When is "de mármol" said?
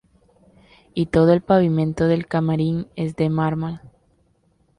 3.17-3.81